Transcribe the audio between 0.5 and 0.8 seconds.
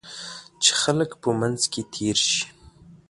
چې